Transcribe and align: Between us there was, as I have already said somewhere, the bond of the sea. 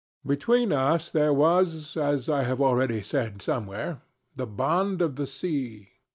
Between 0.25 0.71
us 0.73 1.11
there 1.11 1.31
was, 1.31 1.95
as 1.95 2.27
I 2.27 2.41
have 2.41 2.59
already 2.59 3.03
said 3.03 3.39
somewhere, 3.39 4.01
the 4.35 4.47
bond 4.47 4.99
of 4.99 5.15
the 5.15 5.27
sea. 5.27 5.91